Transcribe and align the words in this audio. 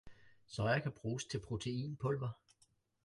Soya 0.47 0.79
kan 0.81 0.91
bruges 0.91 1.25
til 1.25 1.39
proteinpulver 1.39 2.29